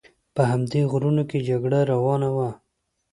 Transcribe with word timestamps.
په 0.35 0.41
همدې 0.51 0.81
غرو 0.91 1.11
کې 1.29 1.39
جګړه 1.49 1.79
روانه 1.91 2.29
وه. 2.35 2.49